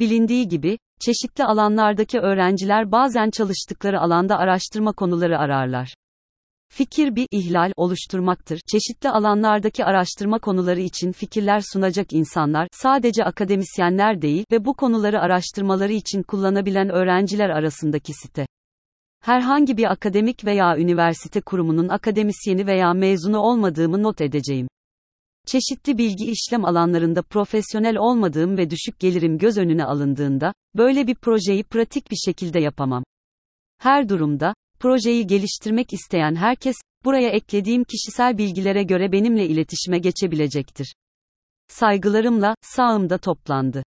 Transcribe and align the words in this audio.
Bilindiği 0.00 0.48
gibi, 0.48 0.78
çeşitli 1.00 1.44
alanlardaki 1.44 2.18
öğrenciler 2.18 2.92
bazen 2.92 3.30
çalıştıkları 3.30 4.00
alanda 4.00 4.38
araştırma 4.38 4.92
konuları 4.92 5.38
ararlar. 5.38 5.94
Fikir 6.68 7.16
bir 7.16 7.26
ihlal 7.30 7.72
oluşturmaktır. 7.76 8.60
Çeşitli 8.72 9.10
alanlardaki 9.10 9.84
araştırma 9.84 10.38
konuları 10.38 10.80
için 10.80 11.12
fikirler 11.12 11.62
sunacak 11.72 12.12
insanlar, 12.12 12.68
sadece 12.72 13.24
akademisyenler 13.24 14.22
değil 14.22 14.44
ve 14.52 14.64
bu 14.64 14.74
konuları 14.74 15.20
araştırmaları 15.20 15.92
için 15.92 16.22
kullanabilen 16.22 16.88
öğrenciler 16.88 17.50
arasındaki 17.50 18.12
site. 18.12 18.46
Herhangi 19.24 19.76
bir 19.76 19.92
akademik 19.92 20.44
veya 20.44 20.78
üniversite 20.78 21.40
kurumunun 21.40 21.88
akademisyeni 21.88 22.66
veya 22.66 22.92
mezunu 22.92 23.38
olmadığımı 23.38 24.02
not 24.02 24.20
edeceğim. 24.20 24.68
Çeşitli 25.46 25.98
bilgi 25.98 26.30
işlem 26.30 26.64
alanlarında 26.64 27.22
profesyonel 27.22 27.96
olmadığım 27.96 28.56
ve 28.56 28.70
düşük 28.70 29.00
gelirim 29.00 29.38
göz 29.38 29.58
önüne 29.58 29.84
alındığında, 29.84 30.54
böyle 30.74 31.06
bir 31.06 31.14
projeyi 31.14 31.64
pratik 31.64 32.10
bir 32.10 32.16
şekilde 32.16 32.60
yapamam. 32.60 33.04
Her 33.78 34.08
durumda, 34.08 34.54
projeyi 34.80 35.26
geliştirmek 35.26 35.92
isteyen 35.92 36.34
herkes, 36.34 36.76
buraya 37.04 37.30
eklediğim 37.30 37.84
kişisel 37.84 38.38
bilgilere 38.38 38.82
göre 38.82 39.12
benimle 39.12 39.46
iletişime 39.46 39.98
geçebilecektir. 39.98 40.94
Saygılarımla, 41.68 42.54
sağımda 42.62 43.18
toplandı. 43.18 43.82